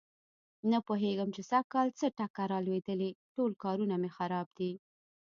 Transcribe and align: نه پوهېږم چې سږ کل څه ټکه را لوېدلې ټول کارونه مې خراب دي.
نه 0.71 0.77
پوهېږم 0.87 1.29
چې 1.35 1.41
سږ 1.49 1.65
کل 1.73 1.87
څه 1.99 2.05
ټکه 2.17 2.43
را 2.51 2.59
لوېدلې 2.65 3.09
ټول 3.33 3.51
کارونه 3.63 3.95
مې 4.01 4.09
خراب 4.17 4.47
دي. 4.57 4.71